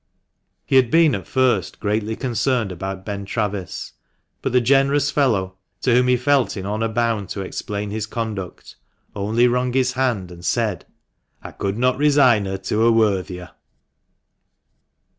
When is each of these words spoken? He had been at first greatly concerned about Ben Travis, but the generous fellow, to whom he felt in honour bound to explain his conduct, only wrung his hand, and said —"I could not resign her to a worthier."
He 0.65 0.77
had 0.77 0.89
been 0.89 1.13
at 1.13 1.27
first 1.27 1.79
greatly 1.79 2.15
concerned 2.15 2.71
about 2.71 3.05
Ben 3.05 3.23
Travis, 3.23 3.93
but 4.41 4.51
the 4.51 4.59
generous 4.59 5.11
fellow, 5.11 5.57
to 5.81 5.93
whom 5.93 6.07
he 6.07 6.17
felt 6.17 6.57
in 6.57 6.65
honour 6.65 6.87
bound 6.87 7.29
to 7.29 7.41
explain 7.41 7.91
his 7.91 8.07
conduct, 8.07 8.77
only 9.15 9.47
wrung 9.47 9.73
his 9.73 9.91
hand, 9.93 10.31
and 10.31 10.43
said 10.43 10.87
—"I 11.43 11.51
could 11.51 11.77
not 11.77 11.99
resign 11.99 12.45
her 12.47 12.57
to 12.57 12.81
a 12.81 12.91
worthier." 12.91 13.51